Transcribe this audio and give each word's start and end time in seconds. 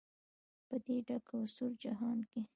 په 0.67 0.75
دې 0.85 0.95
ډک 1.07 1.27
او 1.35 1.43
سوړ 1.55 1.71
جهان 1.83 2.19
کې. 2.29 2.41